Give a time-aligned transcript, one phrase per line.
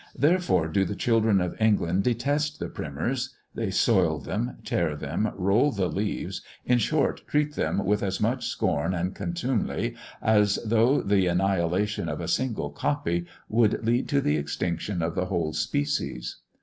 [0.17, 5.71] Therefore do the children of England detest the primers; they soil them, tear them, roll
[5.71, 11.27] the leaves, in short treat them with as much scorn and contumely, as though the
[11.27, 16.37] annihilation of a single copy would lead to the extinction of the whole species.